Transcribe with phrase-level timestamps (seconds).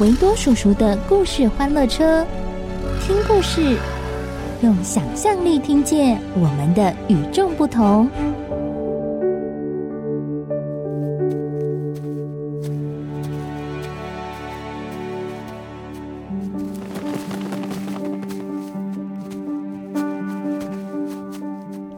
[0.00, 2.26] 维多叔叔的故事欢乐车，
[3.02, 3.76] 听故事，
[4.62, 8.08] 用想象力听见我们的与众不同。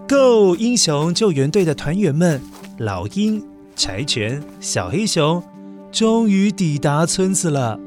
[0.08, 0.56] Go！
[0.56, 2.42] 英雄救援队的团员们。
[2.78, 3.40] 老鹰、
[3.76, 5.40] 柴犬、小黑熊，
[5.92, 7.78] 终于抵达村子了。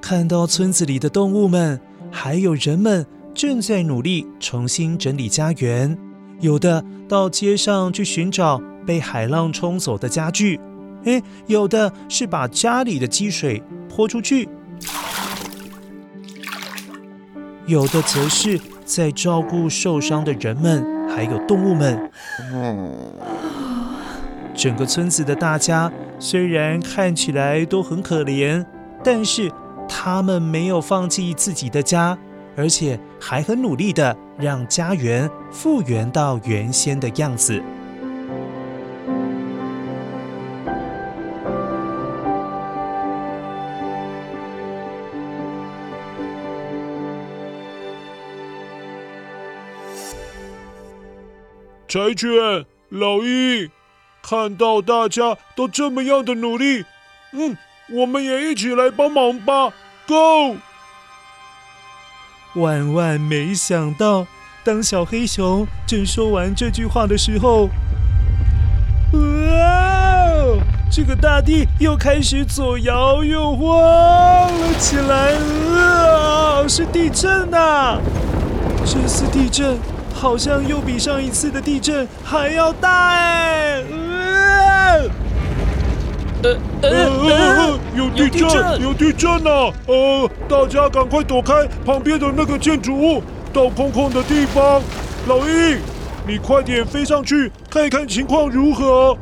[0.00, 1.78] 看到村子里的动物们，
[2.10, 5.96] 还有人们正在努力重新整理家园。
[6.40, 10.58] 有的到街上去寻找被海浪冲走的家具，
[11.04, 14.48] 诶，有的是把家里的积水泼出去，
[17.66, 22.10] 有的则是在照顾受伤的人们，还有动物们。
[24.54, 28.64] 整个村子的大家虽然看起来都很可怜，
[29.04, 29.50] 但是
[29.92, 32.16] 他们没有放弃自己的家，
[32.56, 37.60] 而且还很努力的让家园复原到原先的样子。
[51.88, 52.30] 柴犬，
[52.88, 53.68] 老鹰。
[54.22, 56.84] 看到大家都这么样的努力，
[57.32, 57.56] 嗯，
[57.92, 59.72] 我们也一起来帮忙吧
[60.06, 60.56] ，Go！
[62.54, 64.26] 万万没想到，
[64.64, 67.68] 当小黑熊正说完这句话的时候，
[69.12, 69.20] 哇！
[70.92, 75.34] 这个大地又开始左摇右晃了起来，
[75.80, 76.66] 啊！
[76.68, 77.98] 是地震呐！
[78.84, 79.78] 这次地震
[80.14, 83.82] 好像又比上一次的地震还要大哎！
[86.42, 89.70] 呃呃呃，有地震，有地震呐！
[89.86, 94.80] 呃，大家赶快躲开旁边的那个建筑物，到空旷的地方。
[95.26, 95.78] 老鹰，
[96.26, 99.16] 你快点飞上去看一看情况如何。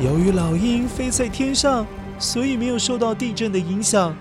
[0.00, 1.84] 由于老鹰飞在天上，
[2.18, 4.14] 所以没有受到地震的影响。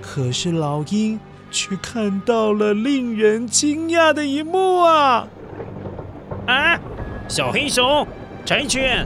[0.00, 1.18] 可是老鹰
[1.50, 5.26] 却看到了令人惊讶的一幕啊！
[6.46, 6.78] 啊，
[7.26, 8.06] 小黑熊，
[8.44, 9.04] 柴犬。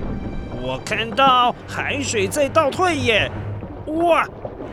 [0.63, 3.31] 我看到海水在倒退耶！
[3.87, 4.27] 哇，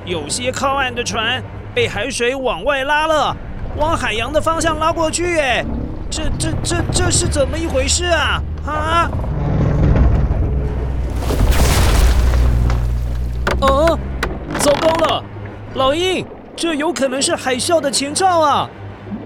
[0.06, 1.42] 有些靠岸的船
[1.74, 3.36] 被海水往外拉了，
[3.78, 5.66] 往海洋的方向拉过去耶！
[6.09, 8.42] 这、这、这、这是怎么一回事啊？
[8.66, 9.09] 啊！
[13.62, 13.97] 哦，
[14.59, 15.24] 糟糕了，
[15.76, 18.70] 老鹰，这有可能是海啸的前兆啊！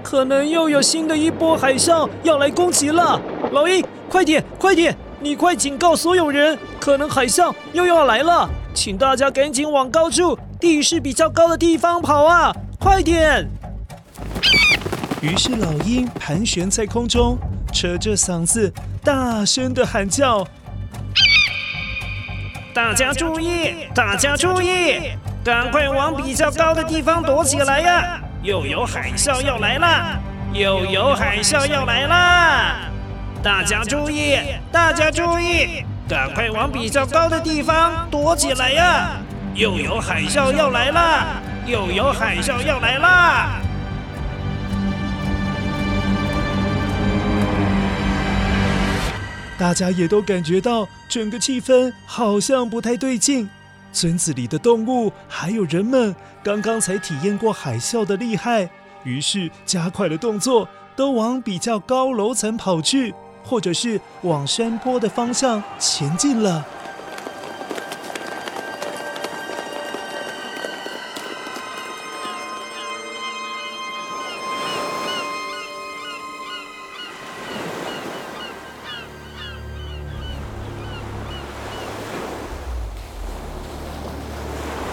[0.03, 3.19] 可能又有新的一波海啸要来攻击了。
[3.51, 4.95] 老鹰，快点，快点！
[5.23, 12.51] 你快警告所有人，可能海啸又要来了，请大家赶紧往高处、地势比较高的地方跑啊！
[12.79, 13.47] 快点！
[15.21, 17.37] 于是老鹰盘旋在空中，
[17.71, 18.73] 扯着嗓子
[19.03, 20.43] 大声的喊叫
[22.73, 25.11] ：“大家注意，大家注意，
[25.43, 28.19] 赶快往比较高的地方躲起来呀！
[28.41, 30.19] 又有海啸要来了，
[30.51, 32.89] 又有海啸要来了！”
[33.43, 34.37] 大家注意！
[34.71, 35.83] 大家注意！
[36.07, 39.19] 赶快往比较高的地方躲起来呀！
[39.55, 41.41] 又有海啸要来了！
[41.65, 43.59] 又有海啸要来了！
[49.57, 53.49] 大家也都感觉到整个气氛好像不太对劲。
[53.91, 58.69] 村子里的动物还有人们刚刚才体验过海啸的厉害，
[59.03, 63.13] 于是加快了动作，都往比较高楼层跑去。
[63.43, 66.65] 或者是往山坡的方向前进了。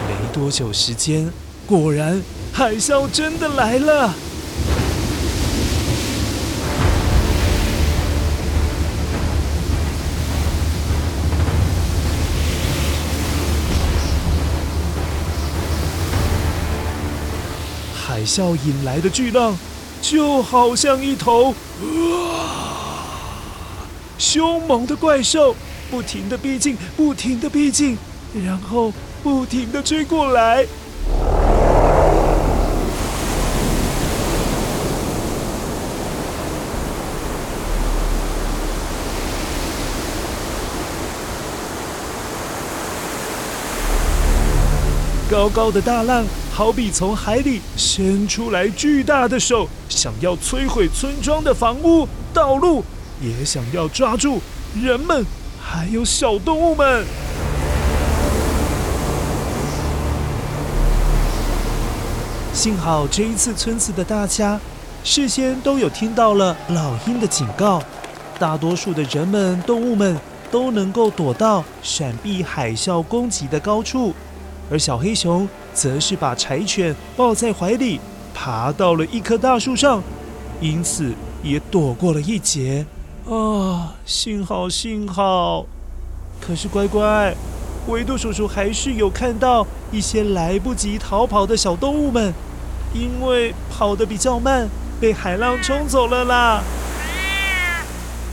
[0.07, 1.31] 没多久时间
[1.65, 2.21] 果然
[2.51, 4.13] 海啸真的来了。
[18.19, 19.57] 海啸引来的巨浪，
[20.01, 21.55] 就好像一头
[24.17, 25.55] 凶猛的怪兽，
[25.89, 27.97] 不停的逼近，不停的逼近，
[28.45, 28.91] 然后
[29.23, 30.65] 不停的追过来。
[45.31, 46.25] 高高的大浪，
[46.59, 52.83] 好比从海里伸出来巨大的手，想要摧毁村庄的房屋、道路，
[53.21, 54.41] 也想要抓住
[54.75, 55.25] 人们，
[55.57, 57.05] 还有小动物们。
[62.53, 64.59] 幸好这一次，村子的大家
[65.01, 67.81] 事先都有听到了老鹰的警告，
[68.37, 70.19] 大多数的人们、动物们
[70.51, 74.13] 都能够躲到闪避海啸攻击的高处。
[74.71, 78.01] 而小黑熊则是把柴犬抱在怀里，
[78.33, 80.03] 爬到了一棵大树上，
[80.59, 82.85] 因此也躲过了一劫。
[83.29, 85.65] 啊，幸好幸好！
[86.41, 87.33] 可是乖乖，
[87.87, 92.33] 维多叔叔还是有看到一些来不及逃跑的小动物们，
[92.93, 94.67] 因为跑得比较慢，
[94.99, 96.61] 被海浪冲走了啦。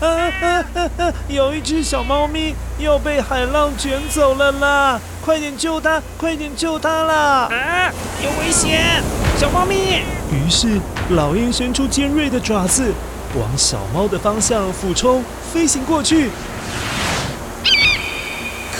[0.00, 1.14] 啊啊啊啊！
[1.28, 5.00] 有一只小猫咪又被海浪卷走了啦！
[5.26, 6.00] 快点救他！
[6.17, 7.49] 快点救他啦！
[7.50, 7.93] 啊，
[8.23, 9.02] 有危险！
[9.37, 10.05] 小猫咪。
[10.31, 10.81] 于是
[11.11, 12.94] 老鹰伸出尖锐的爪子，
[13.34, 16.31] 往小猫的方向俯冲，飞行过去。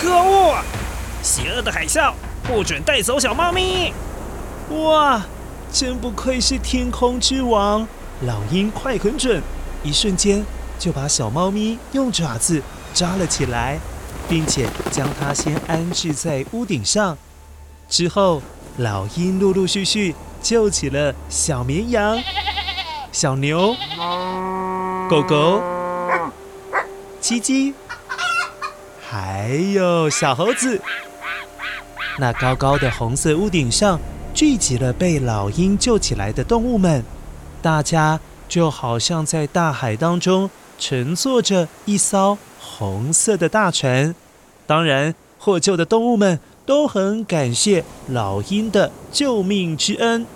[0.01, 0.55] 可恶！
[1.21, 2.13] 邪恶的海啸，
[2.45, 3.93] 不准带走小猫咪！
[4.71, 5.21] 哇，
[5.73, 7.89] 真不愧是天空之王！
[8.21, 9.43] 老鹰快很准，
[9.83, 10.45] 一瞬间。
[10.79, 12.63] 就把小猫咪用爪子
[12.95, 13.81] 抓了起来，
[14.29, 17.17] 并且将它先安置在屋顶上。
[17.89, 18.43] 之后，
[18.79, 22.19] 老鹰陆陆续续救起了小绵羊、
[23.13, 23.75] 小牛、
[25.09, 25.63] 狗狗、
[27.21, 27.75] 鸡鸡，
[29.09, 30.81] 还有小猴子。
[32.19, 34.01] 那高高的红色屋顶上
[34.35, 37.05] 聚集了被老鹰救起来的动物们，
[37.63, 38.19] 大家
[38.49, 40.51] 就好像在大海当中。
[40.79, 42.37] 乘坐着一艘
[42.79, 44.15] 红色的大船，
[44.67, 50.27] 当然获救的动物们都很感谢老鹰的救命之恩。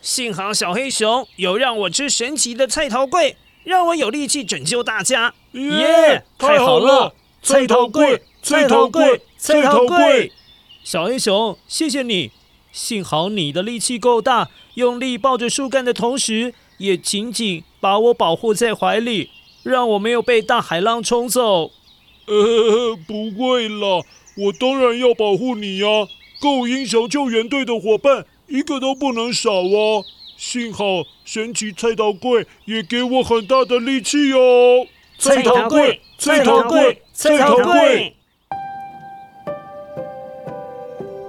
[0.00, 5.34] 幸好小黑熊有让我吃神奇的菜头桂，让我有力气拯救大家。
[5.52, 6.24] 耶！
[6.38, 9.20] 太好了，菜头桂，菜头桂。
[9.42, 10.30] 菜头粿，
[10.82, 12.30] 小黑熊，谢谢你。
[12.72, 19.30] 幸好你的力气够大，用力抱着树干的同时，也紧紧把我保护在怀里，
[19.62, 21.72] 让我没有被大海浪冲走。
[22.26, 24.02] 呃，不会啦，
[24.36, 25.86] 我当然要保护你呀！
[26.40, 30.04] 够英雄救援队的伙伴，一个都不能少哦。
[30.36, 34.86] 幸好神奇菜刀柜也给我很大的力气哦。
[35.18, 38.12] 菜刀柜，菜刀柜，菜头粿。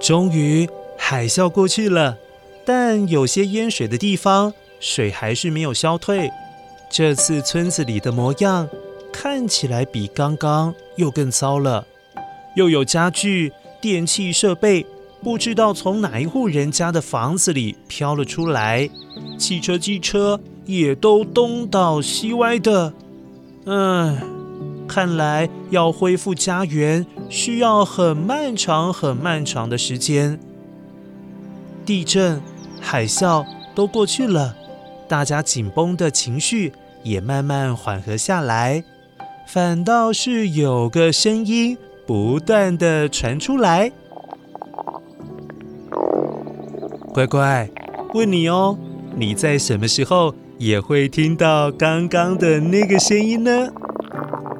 [0.01, 0.67] 终于
[0.97, 2.17] 海啸过去了，
[2.65, 6.29] 但有些淹水的地方，水还是没有消退。
[6.89, 8.67] 这次村子里的模样
[9.13, 11.85] 看起来比刚刚又更糟了，
[12.55, 14.85] 又有家具、电器设备
[15.21, 18.89] 不知道从哪一户人家的房子里飘了出来，
[19.37, 22.91] 汽车、机车也都东倒西歪的。
[23.65, 24.17] 嗯。
[24.87, 30.37] 看来要恢复家园需要很漫长、很漫长的时间。
[31.85, 32.41] 地震、
[32.81, 34.53] 海啸都过去了，
[35.07, 36.73] 大家紧绷的情绪
[37.03, 38.83] 也慢慢缓和下来，
[39.47, 43.93] 反倒是有个声音不断地传出来
[47.15, 47.69] ：“乖乖，
[48.13, 48.77] 问你哦，
[49.15, 53.69] 你在什么时候也会听到刚刚的那个声音呢？”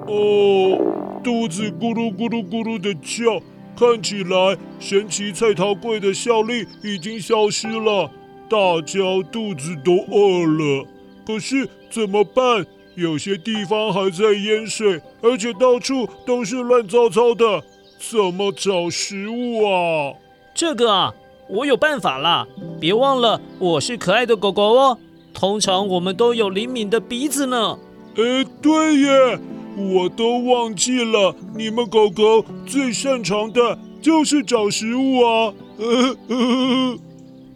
[0.08, 0.91] 哦，
[1.24, 3.42] 肚子咕噜咕噜咕噜的叫，
[3.76, 8.10] 看起来神奇菜头粿的效力已经消失了，
[8.50, 9.00] 大家
[9.32, 10.86] 肚子都饿了。
[11.26, 12.66] 可是怎么办？
[12.96, 17.64] 有些地方还在淹水，而且到处都是乱糟糟的，
[17.98, 20.14] 怎么找食物啊？
[20.54, 21.14] 这个啊，
[21.48, 22.46] 我有办法啦！
[22.82, 24.98] 别忘了，我是可爱的狗狗哦。
[25.34, 27.80] 通常我们都有灵敏的鼻子呢。
[28.18, 29.40] 哎，对耶，
[29.78, 35.54] 我都忘记了，你们狗狗最擅长的就是找食物啊。
[35.78, 37.00] 呃呃、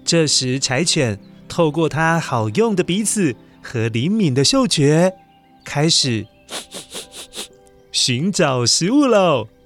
[0.03, 5.13] 这时，柴犬透过它好用的鼻子和灵敏的嗅觉，
[5.63, 6.25] 开始
[7.91, 9.47] 寻找食物喽。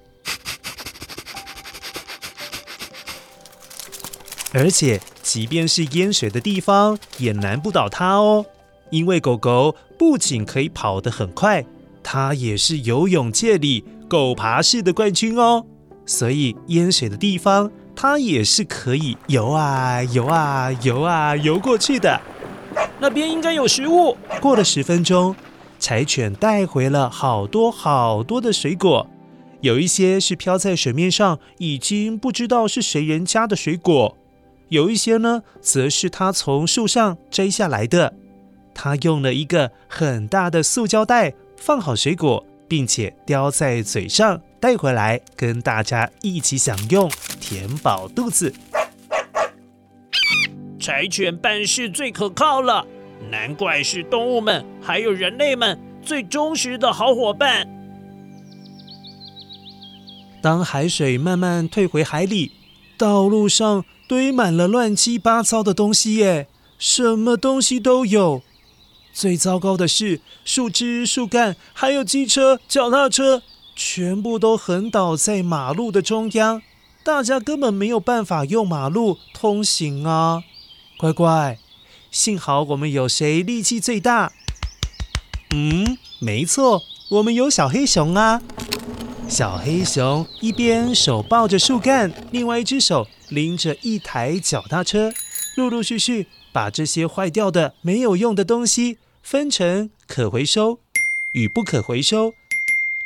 [4.52, 8.44] 而且，即便是淹水的地方，也难不倒它哦。
[8.90, 11.64] 因为狗狗不仅可以跑得很快，
[12.12, 15.64] 它也是游泳界里狗爬式的冠军哦。
[16.04, 22.20] 所以淹水的地方，它也是可以游啊游啊游啊游过去的。
[22.98, 24.16] 那边应该有食物。
[24.40, 25.36] 过了十分钟，
[25.78, 29.08] 柴犬带回了好多好多的水果，
[29.60, 34.16] 有一些是飘在水面上，已经不知道是谁人家的水果；
[34.68, 38.14] 有一些呢，则是它从树上摘下来的。
[38.74, 48.52] 它用了一个很大的塑胶袋放好水果，并且叼在嘴上带回来，跟大家一起享用，填饱肚子。
[50.78, 52.86] 柴犬办事最可靠了，
[53.30, 57.68] 难怪是动物们还有人类们最忠实的好伙伴。
[60.42, 62.52] 当海水慢慢退回海里，
[62.96, 66.48] 道路上堆满了乱七八糟的东西耶，
[66.78, 68.42] 什么东西都有。
[69.12, 73.42] 最糟糕的是，树枝、树干，还有机车、脚踏车，
[73.74, 76.62] 全部都横倒在马路的中央，
[77.02, 80.42] 大家根本没有办法用马路通行啊！
[80.98, 81.58] 乖乖，
[82.10, 84.32] 幸好我们有谁力气最大？
[85.52, 88.40] 嗯，没错，我们有小黑熊啊！
[89.28, 95.12] 小黑熊一边手抱着树干，另外一只手拎着一台脚踏车，
[95.60, 96.26] 陆陆续续。
[96.52, 100.80] 把这些坏掉的、没有用的东西分成可回收
[101.30, 102.34] 与不可回收，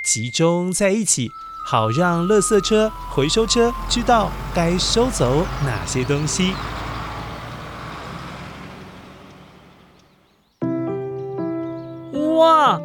[0.03, 1.29] 集中在一起，
[1.67, 6.55] 好让垃圾车、回收车知道该收走哪些东西。
[12.39, 12.81] 哇，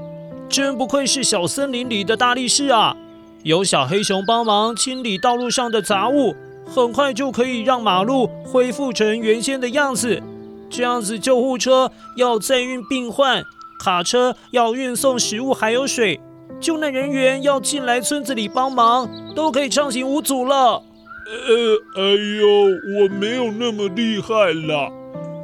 [0.49, 2.97] 真不愧是小森林里的大力士啊！
[3.43, 6.35] 有小黑熊帮忙清理道路上的杂物，
[6.73, 10.21] 很快就可以让马路恢复成原先的样子。
[10.69, 13.43] 这样子，救护车要载运病患，
[13.83, 16.19] 卡车要运送食物还有水，
[16.59, 20.83] 救难人员要进来村子里帮忙，都可以畅行无阻了。
[21.25, 22.01] 呃，哎
[22.39, 24.91] 呦，我没有那么厉害啦。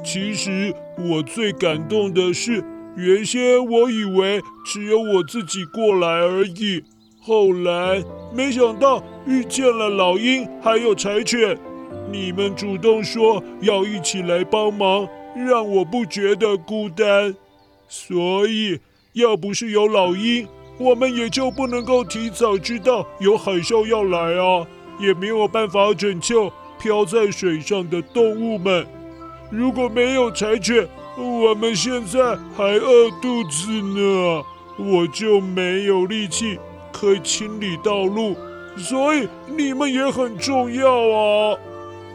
[0.03, 2.63] 其实我最感动的是，
[2.96, 6.84] 原先我以为只有我自己过来而已，
[7.20, 11.58] 后来没想到遇见了老鹰还有柴犬。
[12.12, 17.36] 你们主动说要一起来帮忙，让我不觉得孤单。
[17.88, 18.79] 所以，
[19.13, 24.65] 要不是有老鹰，我们也就不能够提早知道有海啸要来啊，
[25.00, 28.86] 也没有办法拯救漂在水上的动物们。
[29.50, 34.44] 如果没有柴犬，我们现在还饿肚子呢，
[34.77, 36.60] 我就没有力气
[36.91, 38.36] 可以清理道路。
[38.77, 41.58] 所以，你们也很重要啊。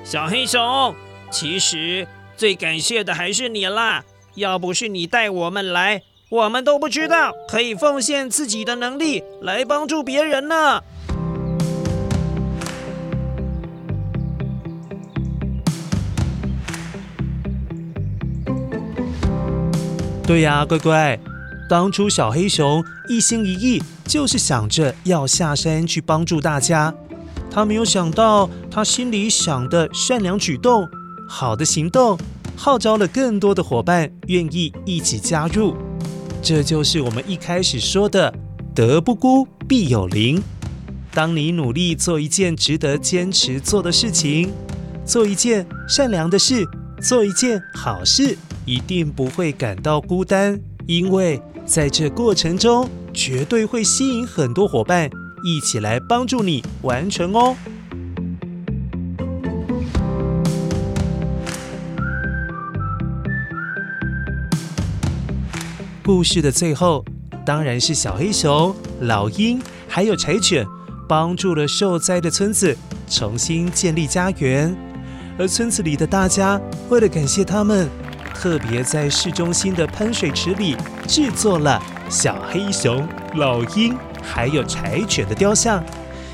[0.04, 0.94] 小黑熊，
[1.30, 4.04] 其实最感谢的还是你啦！
[4.34, 10.82] 要不是你带我们来，我们都不知道可以奉献自己的能力来帮助别人呢。
[20.26, 21.18] 对呀，乖乖，
[21.70, 26.92] 当初小黑熊一心一意就是想着要下山去帮助大家。
[27.48, 30.88] 他没有想到，他心里想的善良举动、
[31.28, 32.18] 好的行动，
[32.56, 35.76] 号召了更多的伙伴愿意一起加入。
[36.42, 38.34] 这就是我们一开始说的
[38.74, 40.42] “德不孤，必有邻”。
[41.14, 44.50] 当你努力做一件值得坚持做的事情，
[45.04, 46.66] 做一件善良的事，
[47.00, 55.08] 做一件好事，一定不会感到孤单，因为在这过程中，绝对会吸引很多伙伴。
[55.44, 57.56] 一起来帮助你完成哦！
[66.04, 67.04] 故事的最后，
[67.46, 70.66] 当然是小黑熊、老鹰还有柴犬
[71.08, 72.76] 帮助了受灾的村子
[73.08, 74.76] 重新建立家园，
[75.38, 77.88] 而村子里的大家为了感谢他们，
[78.40, 80.75] 特别在市中心的喷水池里
[81.06, 81.78] 制作了
[82.09, 85.85] 小黑熊老鹰还有柴犬的雕像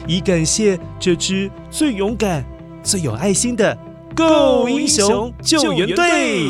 [0.07, 2.45] 以感谢这只最勇敢
[2.81, 3.77] 最有爱心的
[4.15, 6.47] 狗狗英雄救援队。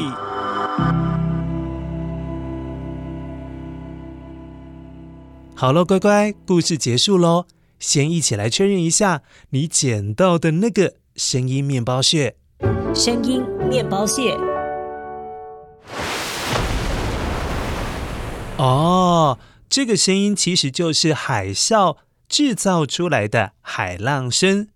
[5.54, 7.46] 好了乖乖故事结束喽
[7.78, 12.36] 先一起来确认一下你捡到的那个声音面包屑。
[12.94, 14.36] 声音面包屑。
[18.58, 24.68] 哦，这个声音其实就是海啸制造出来的海浪声。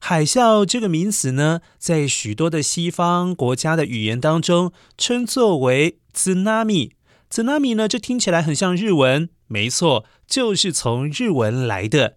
[0.00, 6.90] 海啸这个名词呢，在许多的西方国家的语言当中称作为 “tsunami”。
[7.30, 12.16] tsunami 呢，这听起来很像日文，没错，就是从日文来的。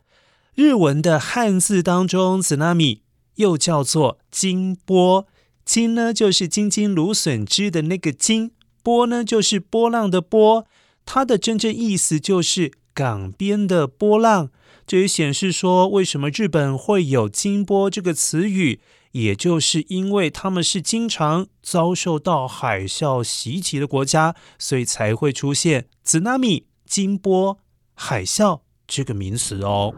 [0.55, 3.01] 日文的汉字当中，，tsunami
[3.35, 5.27] 又叫做金波。
[5.63, 8.49] 金呢，就是金金芦笋枝的那个金；
[8.81, 10.65] 波呢，就是波浪的波。
[11.05, 14.49] 它的真正意思就是港边的波浪。
[14.85, 18.81] 这也显示说，为什么日本会有“金波”这个词语，
[19.13, 26.37] 也就是因为他们是经常遭受到海啸袭击的国家，所以才会出现“津波”、
[26.85, 27.57] “金波”、
[27.95, 29.93] “海啸”这个名词哦。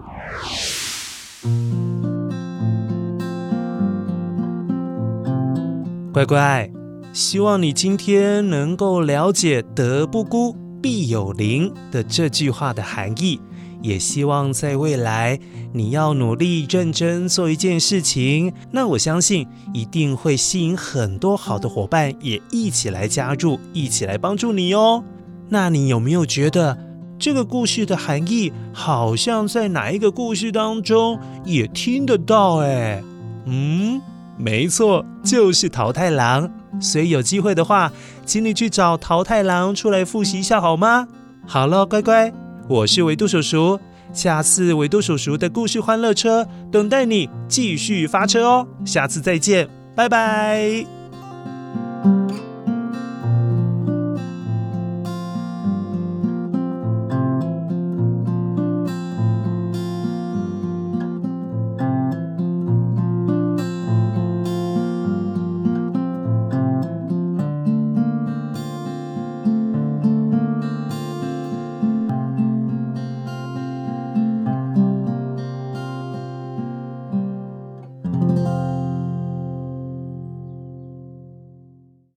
[6.13, 6.71] 乖乖，
[7.11, 13.41] 希望你今天能够了解“德不孤，必有灵”的这句话的含义。
[13.81, 15.39] 也希望在未来，
[15.73, 25.03] 你要努力认真做一件事情，那我相信一定会吸引很多好的伙伴也一起来加入，一起来帮助你哦。
[25.49, 26.77] 那你有没有觉得
[27.17, 32.57] 这个故事的含义好像在哪一个故事当中也听得到？
[32.57, 33.03] 哎，
[33.45, 33.99] 嗯，
[34.37, 36.51] 没错，就是桃太郎。
[36.81, 37.89] 所以有机会的话，
[38.25, 41.07] 请你去找桃太郎出来复习一下好吗？
[41.45, 42.33] 好了，乖乖。
[42.67, 43.79] 我是维度叔叔，
[44.11, 51.04] 下次维度叔叔的故事欢乐车等待你继续发车哦，下次再见，拜拜。